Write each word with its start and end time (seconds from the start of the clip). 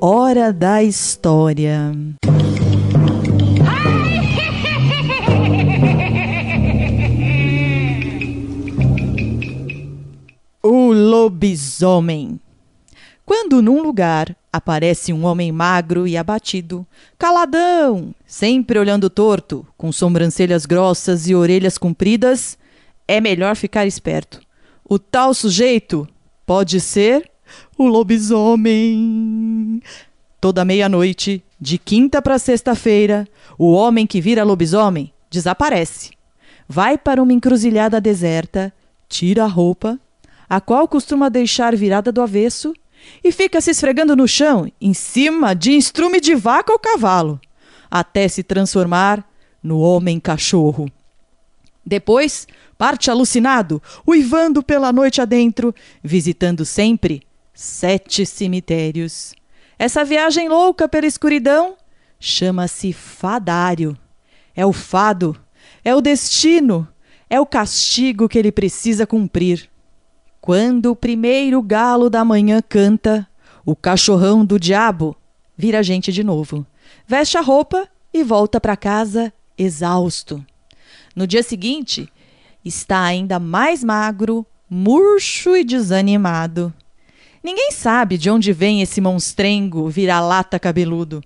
hora 0.00 0.52
da 0.52 0.82
história. 0.82 1.92
O 10.62 10.92
lobisomem. 10.92 12.38
Quando 13.24 13.60
num 13.60 13.82
lugar 13.82 14.36
aparece 14.52 15.12
um 15.12 15.24
homem 15.24 15.50
magro 15.52 16.06
e 16.06 16.16
abatido, 16.16 16.86
caladão, 17.18 18.14
sempre 18.26 18.78
olhando 18.78 19.10
torto, 19.10 19.66
com 19.76 19.92
sobrancelhas 19.92 20.64
grossas 20.64 21.28
e 21.28 21.34
orelhas 21.34 21.76
compridas, 21.76 22.56
é 23.06 23.20
melhor 23.20 23.56
ficar 23.56 23.86
esperto. 23.86 24.40
O 24.88 24.98
tal 24.98 25.34
sujeito 25.34 26.08
pode 26.46 26.80
ser 26.80 27.30
o 27.76 27.86
lobisomem. 27.86 29.57
Toda 30.40 30.64
meia-noite, 30.64 31.42
de 31.60 31.78
quinta 31.78 32.22
para 32.22 32.38
sexta-feira, 32.38 33.26
o 33.58 33.72
homem 33.72 34.06
que 34.06 34.20
vira 34.20 34.44
lobisomem 34.44 35.12
desaparece. 35.30 36.10
Vai 36.68 36.96
para 36.96 37.22
uma 37.22 37.32
encruzilhada 37.32 38.00
deserta, 38.00 38.72
tira 39.08 39.44
a 39.44 39.48
roupa, 39.48 39.98
a 40.48 40.60
qual 40.60 40.86
costuma 40.86 41.28
deixar 41.28 41.74
virada 41.74 42.12
do 42.12 42.22
avesso, 42.22 42.72
e 43.22 43.32
fica 43.32 43.60
se 43.60 43.70
esfregando 43.70 44.14
no 44.14 44.28
chão, 44.28 44.70
em 44.80 44.94
cima 44.94 45.54
de 45.54 45.72
instrume 45.72 46.20
de 46.20 46.34
vaca 46.34 46.72
ou 46.72 46.78
cavalo, 46.78 47.40
até 47.90 48.28
se 48.28 48.42
transformar 48.42 49.26
no 49.62 49.78
homem 49.78 50.20
cachorro. 50.20 50.90
Depois, 51.84 52.46
parte 52.76 53.10
alucinado, 53.10 53.82
uivando 54.06 54.62
pela 54.62 54.92
noite 54.92 55.20
adentro, 55.20 55.74
visitando 56.02 56.64
sempre 56.64 57.22
sete 57.54 58.24
cemitérios. 58.26 59.34
Essa 59.78 60.04
viagem 60.04 60.48
louca 60.48 60.88
pela 60.88 61.06
escuridão 61.06 61.76
chama-se 62.18 62.92
fadário. 62.92 63.96
É 64.54 64.66
o 64.66 64.72
fado, 64.72 65.36
é 65.84 65.94
o 65.94 66.00
destino, 66.00 66.88
é 67.30 67.40
o 67.40 67.46
castigo 67.46 68.28
que 68.28 68.38
ele 68.38 68.50
precisa 68.50 69.06
cumprir. 69.06 69.70
Quando 70.40 70.86
o 70.86 70.96
primeiro 70.96 71.62
galo 71.62 72.10
da 72.10 72.24
manhã 72.24 72.60
canta, 72.66 73.28
o 73.64 73.76
cachorrão 73.76 74.44
do 74.44 74.58
diabo 74.58 75.16
vira 75.56 75.82
gente 75.82 76.12
de 76.12 76.24
novo. 76.24 76.66
Veste 77.06 77.38
a 77.38 77.40
roupa 77.40 77.88
e 78.12 78.24
volta 78.24 78.60
para 78.60 78.76
casa 78.76 79.32
exausto. 79.56 80.44
No 81.14 81.26
dia 81.26 81.42
seguinte, 81.42 82.10
está 82.64 83.02
ainda 83.02 83.38
mais 83.38 83.84
magro, 83.84 84.46
murcho 84.68 85.56
e 85.56 85.62
desanimado. 85.62 86.72
Ninguém 87.42 87.70
sabe 87.70 88.18
de 88.18 88.30
onde 88.30 88.52
vem 88.52 88.82
esse 88.82 89.00
monstrengo 89.00 89.88
vira-lata 89.88 90.58
cabeludo. 90.58 91.22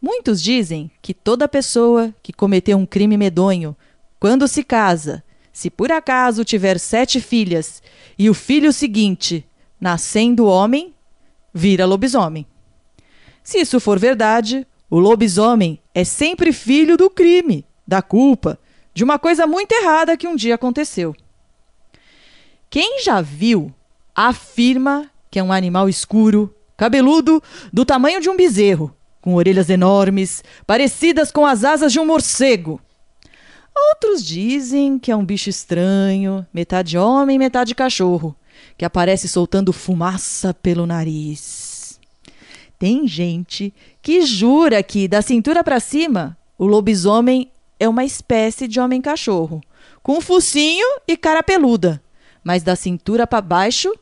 Muitos 0.00 0.42
dizem 0.42 0.90
que 1.00 1.14
toda 1.14 1.48
pessoa 1.48 2.14
que 2.22 2.32
cometeu 2.32 2.76
um 2.76 2.84
crime 2.84 3.16
medonho, 3.16 3.74
quando 4.20 4.46
se 4.46 4.62
casa, 4.62 5.24
se 5.52 5.70
por 5.70 5.90
acaso 5.90 6.44
tiver 6.44 6.78
sete 6.78 7.20
filhas 7.20 7.82
e 8.18 8.28
o 8.28 8.34
filho 8.34 8.72
seguinte, 8.72 9.46
nascendo 9.80 10.46
homem, 10.46 10.94
vira 11.54 11.86
lobisomem. 11.86 12.46
Se 13.42 13.58
isso 13.58 13.80
for 13.80 13.98
verdade, 13.98 14.66
o 14.90 14.98
lobisomem 14.98 15.80
é 15.94 16.04
sempre 16.04 16.52
filho 16.52 16.96
do 16.96 17.08
crime, 17.08 17.64
da 17.86 18.02
culpa, 18.02 18.58
de 18.92 19.02
uma 19.02 19.18
coisa 19.18 19.46
muito 19.46 19.72
errada 19.72 20.16
que 20.16 20.26
um 20.28 20.36
dia 20.36 20.54
aconteceu. 20.54 21.14
Quem 22.68 23.02
já 23.02 23.20
viu 23.20 23.72
afirma 24.14 25.10
que 25.34 25.38
é 25.40 25.42
um 25.42 25.50
animal 25.50 25.88
escuro, 25.88 26.54
cabeludo, 26.76 27.42
do 27.72 27.84
tamanho 27.84 28.20
de 28.20 28.30
um 28.30 28.36
bezerro, 28.36 28.94
com 29.20 29.34
orelhas 29.34 29.68
enormes, 29.68 30.44
parecidas 30.64 31.32
com 31.32 31.44
as 31.44 31.64
asas 31.64 31.92
de 31.92 31.98
um 31.98 32.06
morcego. 32.06 32.80
Outros 33.90 34.24
dizem 34.24 34.96
que 34.96 35.10
é 35.10 35.16
um 35.16 35.24
bicho 35.24 35.50
estranho, 35.50 36.46
metade 36.54 36.96
homem, 36.96 37.36
metade 37.36 37.74
cachorro, 37.74 38.36
que 38.78 38.84
aparece 38.84 39.26
soltando 39.26 39.72
fumaça 39.72 40.54
pelo 40.54 40.86
nariz. 40.86 41.98
Tem 42.78 43.08
gente 43.08 43.74
que 44.00 44.22
jura 44.22 44.84
que 44.84 45.08
da 45.08 45.20
cintura 45.20 45.64
para 45.64 45.80
cima 45.80 46.38
o 46.56 46.64
lobisomem 46.64 47.50
é 47.80 47.88
uma 47.88 48.04
espécie 48.04 48.68
de 48.68 48.78
homem-cachorro, 48.78 49.60
com 50.00 50.20
focinho 50.20 50.86
e 51.08 51.16
cara 51.16 51.42
peluda, 51.42 52.00
mas 52.44 52.62
da 52.62 52.76
cintura 52.76 53.26
para 53.26 53.40
baixo 53.40 53.92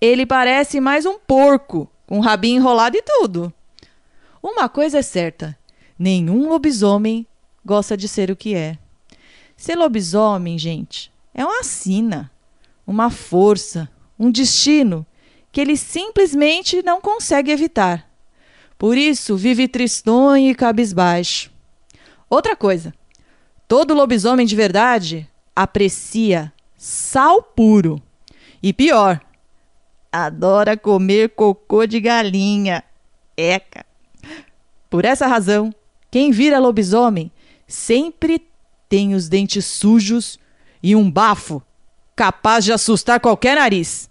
ele 0.00 0.24
parece 0.24 0.80
mais 0.80 1.04
um 1.04 1.18
porco, 1.18 1.90
com 2.06 2.18
o 2.18 2.22
rabinho 2.22 2.56
enrolado 2.56 2.96
e 2.96 3.02
tudo. 3.02 3.52
Uma 4.42 4.68
coisa 4.68 4.98
é 4.98 5.02
certa: 5.02 5.58
nenhum 5.98 6.48
lobisomem 6.48 7.26
gosta 7.64 7.96
de 7.96 8.08
ser 8.08 8.30
o 8.30 8.36
que 8.36 8.54
é. 8.54 8.78
Ser 9.56 9.76
lobisomem, 9.76 10.58
gente, 10.58 11.12
é 11.34 11.44
uma 11.44 11.64
sina, 11.64 12.30
uma 12.86 13.10
força, 13.10 13.88
um 14.18 14.30
destino 14.30 15.04
que 15.50 15.60
ele 15.60 15.76
simplesmente 15.76 16.82
não 16.82 17.00
consegue 17.00 17.50
evitar. 17.50 18.08
Por 18.78 18.96
isso 18.96 19.36
vive 19.36 19.66
tristonho 19.66 20.50
e 20.50 20.54
cabisbaixo. 20.54 21.50
Outra 22.30 22.54
coisa: 22.54 22.94
todo 23.66 23.94
lobisomem 23.94 24.46
de 24.46 24.54
verdade 24.54 25.28
aprecia 25.54 26.52
sal 26.76 27.42
puro. 27.42 28.00
E 28.62 28.72
pior, 28.72 29.20
adora 30.12 30.76
comer 30.76 31.30
cocô 31.30 31.86
de 31.86 32.00
galinha. 32.00 32.82
Eca! 33.36 33.84
Por 34.90 35.04
essa 35.04 35.26
razão, 35.26 35.72
quem 36.10 36.30
vira 36.30 36.58
lobisomem 36.58 37.30
sempre 37.66 38.46
tem 38.88 39.14
os 39.14 39.28
dentes 39.28 39.66
sujos 39.66 40.38
e 40.82 40.96
um 40.96 41.10
bafo 41.10 41.62
capaz 42.16 42.64
de 42.64 42.72
assustar 42.72 43.20
qualquer 43.20 43.56
nariz. 43.56 44.10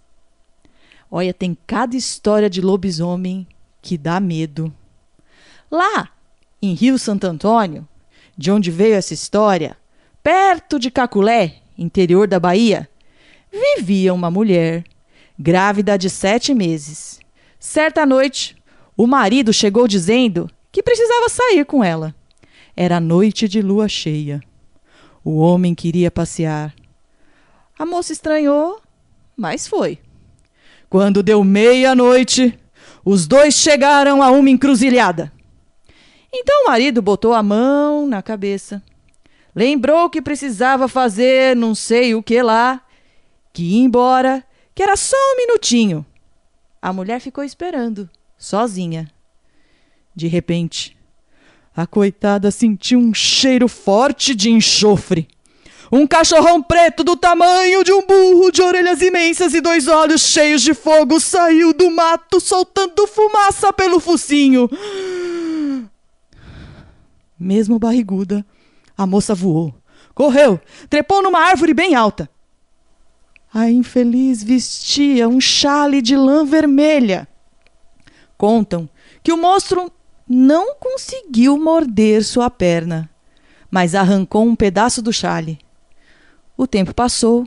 Olha, 1.10 1.34
tem 1.34 1.56
cada 1.66 1.96
história 1.96 2.48
de 2.48 2.60
lobisomem 2.60 3.46
que 3.82 3.98
dá 3.98 4.20
medo. 4.20 4.72
Lá, 5.70 6.08
em 6.62 6.74
Rio 6.74 6.98
Santo 6.98 7.26
Antônio, 7.26 7.86
de 8.36 8.50
onde 8.50 8.70
veio 8.70 8.94
essa 8.94 9.12
história, 9.12 9.76
perto 10.22 10.78
de 10.78 10.90
Caculé, 10.90 11.56
interior 11.76 12.28
da 12.28 12.38
Bahia, 12.38 12.88
vivia 13.50 14.14
uma 14.14 14.30
mulher 14.30 14.84
grávida 15.38 15.96
de 15.96 16.10
sete 16.10 16.52
meses. 16.52 17.20
Certa 17.60 18.04
noite, 18.04 18.56
o 18.96 19.06
marido 19.06 19.52
chegou 19.52 19.86
dizendo 19.86 20.50
que 20.72 20.82
precisava 20.82 21.28
sair 21.28 21.64
com 21.64 21.84
ela. 21.84 22.14
Era 22.76 23.00
noite 23.00 23.46
de 23.48 23.62
lua 23.62 23.88
cheia. 23.88 24.40
O 25.24 25.38
homem 25.38 25.74
queria 25.74 26.10
passear. 26.10 26.74
A 27.78 27.86
moça 27.86 28.12
estranhou, 28.12 28.80
mas 29.36 29.68
foi. 29.68 29.98
Quando 30.90 31.22
deu 31.22 31.44
meia-noite, 31.44 32.58
os 33.04 33.26
dois 33.26 33.54
chegaram 33.54 34.22
a 34.22 34.30
uma 34.30 34.50
encruzilhada. 34.50 35.32
Então 36.32 36.64
o 36.64 36.68
marido 36.68 37.00
botou 37.00 37.32
a 37.32 37.42
mão 37.42 38.06
na 38.06 38.22
cabeça. 38.22 38.82
Lembrou 39.54 40.10
que 40.10 40.22
precisava 40.22 40.88
fazer 40.88 41.56
não 41.56 41.74
sei 41.74 42.14
o 42.14 42.22
que 42.22 42.42
lá, 42.42 42.80
que 43.52 43.62
ia 43.62 43.82
embora 43.84 44.44
que 44.78 44.82
era 44.84 44.96
só 44.96 45.16
um 45.16 45.36
minutinho. 45.38 46.06
A 46.80 46.92
mulher 46.92 47.20
ficou 47.20 47.42
esperando, 47.42 48.08
sozinha. 48.38 49.10
De 50.14 50.28
repente, 50.28 50.96
a 51.74 51.84
coitada 51.84 52.52
sentiu 52.52 53.00
um 53.00 53.12
cheiro 53.12 53.66
forte 53.66 54.36
de 54.36 54.50
enxofre. 54.50 55.26
Um 55.90 56.06
cachorrão 56.06 56.62
preto 56.62 57.02
do 57.02 57.16
tamanho 57.16 57.82
de 57.82 57.92
um 57.92 58.06
burro, 58.06 58.52
de 58.52 58.62
orelhas 58.62 59.02
imensas 59.02 59.52
e 59.52 59.60
dois 59.60 59.88
olhos 59.88 60.22
cheios 60.22 60.62
de 60.62 60.72
fogo, 60.74 61.18
saiu 61.18 61.74
do 61.74 61.90
mato 61.90 62.38
soltando 62.38 63.04
fumaça 63.08 63.72
pelo 63.72 63.98
focinho. 63.98 64.70
Mesmo 67.36 67.80
barriguda, 67.80 68.46
a 68.96 69.04
moça 69.04 69.34
voou. 69.34 69.74
Correu, 70.14 70.60
trepou 70.88 71.20
numa 71.20 71.40
árvore 71.40 71.74
bem 71.74 71.96
alta 71.96 72.30
a 73.52 73.70
infeliz 73.70 74.42
vestia 74.42 75.28
um 75.28 75.40
chale 75.40 76.02
de 76.02 76.16
lã 76.16 76.44
vermelha. 76.44 77.26
Contam 78.36 78.88
que 79.22 79.32
o 79.32 79.36
monstro 79.36 79.90
não 80.28 80.74
conseguiu 80.74 81.56
morder 81.58 82.22
sua 82.22 82.50
perna, 82.50 83.08
mas 83.70 83.94
arrancou 83.94 84.44
um 84.44 84.54
pedaço 84.54 85.00
do 85.00 85.12
chale. 85.12 85.58
O 86.56 86.66
tempo 86.66 86.94
passou. 86.94 87.46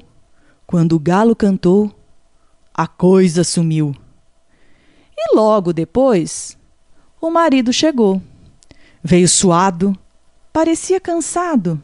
Quando 0.66 0.94
o 0.94 1.00
galo 1.00 1.36
cantou, 1.36 1.94
a 2.74 2.88
coisa 2.88 3.44
sumiu. 3.44 3.94
E 5.18 5.36
logo 5.36 5.74
depois, 5.74 6.58
o 7.20 7.30
marido 7.30 7.74
chegou. 7.74 8.22
Veio 9.04 9.28
suado, 9.28 9.98
parecia 10.54 11.00
cansado. 11.00 11.82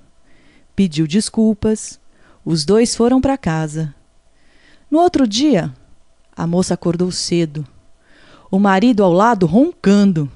Pediu 0.76 1.06
desculpas. 1.06 2.00
Os 2.46 2.64
dois 2.64 2.96
foram 2.96 3.20
para 3.20 3.38
casa. 3.38 3.94
No 4.90 5.00
outro 5.00 5.28
dia, 5.28 5.74
a 6.36 6.48
moça 6.48 6.74
acordou 6.74 7.12
cedo. 7.12 7.68
O 8.50 8.58
marido 8.58 9.04
ao 9.04 9.12
lado 9.12 9.46
roncando. 9.46 10.32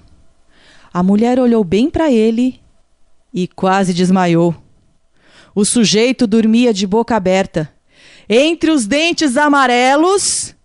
A 0.94 1.02
mulher 1.02 1.40
olhou 1.40 1.64
bem 1.64 1.90
para 1.90 2.12
ele 2.12 2.60
e 3.34 3.48
quase 3.48 3.94
desmaiou. 3.94 4.54
O 5.56 5.64
sujeito 5.64 6.28
dormia 6.28 6.74
de 6.74 6.86
boca 6.86 7.16
aberta. 7.16 7.74
Entre 8.28 8.72
os 8.72 8.86
dentes 8.86 9.38
amarelos 9.38 10.56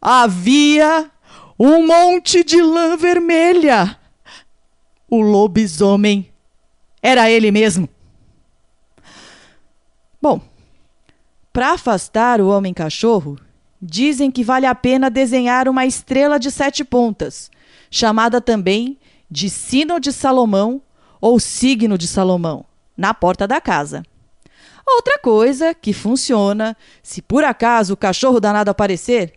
havia 0.00 1.10
um 1.58 1.86
monte 1.86 2.42
de 2.42 2.62
lã 2.62 2.96
vermelha. 2.96 3.98
O 5.08 5.20
lobisomem 5.20 6.30
era 7.02 7.30
ele 7.30 7.50
mesmo. 7.50 7.88
Bom, 10.20 10.40
para 11.54 11.70
afastar 11.70 12.40
o 12.40 12.48
homem-cachorro, 12.48 13.38
dizem 13.80 14.28
que 14.28 14.42
vale 14.42 14.66
a 14.66 14.74
pena 14.74 15.08
desenhar 15.08 15.68
uma 15.68 15.86
estrela 15.86 16.36
de 16.36 16.50
sete 16.50 16.82
pontas, 16.82 17.48
chamada 17.88 18.40
também 18.40 18.98
de 19.30 19.48
sino 19.48 20.00
de 20.00 20.12
Salomão 20.12 20.82
ou 21.20 21.38
signo 21.38 21.96
de 21.96 22.08
Salomão, 22.08 22.64
na 22.96 23.14
porta 23.14 23.46
da 23.46 23.60
casa. 23.60 24.02
Outra 24.84 25.16
coisa 25.20 25.72
que 25.72 25.92
funciona, 25.92 26.76
se 27.04 27.22
por 27.22 27.44
acaso 27.44 27.94
o 27.94 27.96
cachorro 27.96 28.40
danado 28.40 28.72
aparecer, 28.72 29.34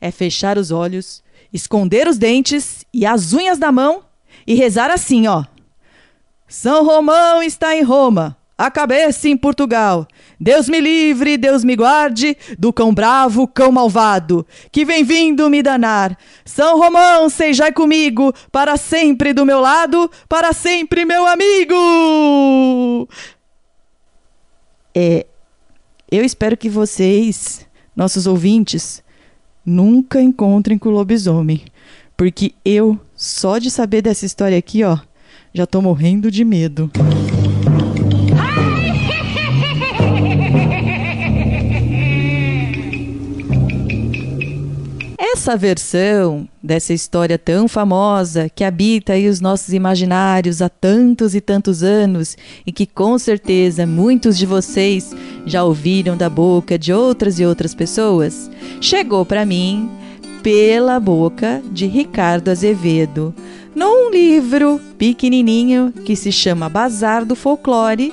é 0.00 0.10
fechar 0.10 0.56
os 0.56 0.70
olhos, 0.70 1.22
esconder 1.52 2.08
os 2.08 2.16
dentes 2.16 2.86
e 2.90 3.04
as 3.04 3.34
unhas 3.34 3.58
da 3.58 3.70
mão 3.70 4.04
e 4.46 4.54
rezar 4.54 4.90
assim, 4.90 5.26
ó. 5.26 5.44
São 6.48 6.86
Romão 6.86 7.42
está 7.42 7.76
em 7.76 7.82
Roma, 7.82 8.39
a 8.60 8.70
cabeça 8.70 9.26
em 9.26 9.38
Portugal. 9.38 10.06
Deus 10.38 10.68
me 10.68 10.80
livre, 10.80 11.38
Deus 11.38 11.64
me 11.64 11.74
guarde 11.74 12.36
do 12.58 12.74
cão 12.74 12.92
bravo, 12.92 13.48
cão 13.48 13.72
malvado, 13.72 14.46
que 14.70 14.84
vem 14.84 15.02
vindo 15.02 15.48
me 15.48 15.62
danar. 15.62 16.14
São 16.44 16.78
Romão, 16.78 17.30
sejai 17.30 17.72
comigo, 17.72 18.34
para 18.52 18.76
sempre 18.76 19.32
do 19.32 19.46
meu 19.46 19.60
lado, 19.60 20.10
para 20.28 20.52
sempre 20.52 21.06
meu 21.06 21.26
amigo. 21.26 23.08
É, 24.94 25.24
eu 26.12 26.22
espero 26.22 26.54
que 26.54 26.68
vocês, 26.68 27.66
nossos 27.96 28.26
ouvintes, 28.26 29.02
nunca 29.64 30.20
encontrem 30.20 30.76
com 30.76 30.90
o 30.90 30.92
lobisomem, 30.92 31.64
porque 32.14 32.52
eu, 32.62 33.00
só 33.16 33.56
de 33.56 33.70
saber 33.70 34.02
dessa 34.02 34.26
história 34.26 34.58
aqui, 34.58 34.84
ó, 34.84 34.98
já 35.54 35.66
tô 35.66 35.80
morrendo 35.80 36.30
de 36.30 36.44
medo. 36.44 36.90
Essa 45.40 45.56
versão 45.56 46.46
dessa 46.62 46.92
história 46.92 47.38
tão 47.38 47.66
famosa 47.66 48.50
que 48.50 48.62
habita 48.62 49.14
aí 49.14 49.26
os 49.26 49.40
nossos 49.40 49.72
imaginários 49.72 50.60
há 50.60 50.68
tantos 50.68 51.34
e 51.34 51.40
tantos 51.40 51.82
anos 51.82 52.36
e 52.66 52.70
que 52.70 52.84
com 52.84 53.18
certeza 53.18 53.86
muitos 53.86 54.36
de 54.36 54.44
vocês 54.44 55.16
já 55.46 55.64
ouviram 55.64 56.14
da 56.14 56.28
boca 56.28 56.78
de 56.78 56.92
outras 56.92 57.40
e 57.40 57.46
outras 57.46 57.74
pessoas, 57.74 58.50
chegou 58.82 59.24
para 59.24 59.46
mim 59.46 59.88
pela 60.42 61.00
boca 61.00 61.62
de 61.72 61.86
Ricardo 61.86 62.50
Azevedo, 62.50 63.34
num 63.74 64.10
livro 64.10 64.78
pequenininho 64.98 65.90
que 66.04 66.16
se 66.16 66.30
chama 66.30 66.68
Bazar 66.68 67.24
do 67.24 67.34
Folclore, 67.34 68.12